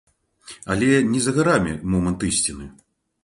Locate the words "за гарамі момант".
1.25-2.25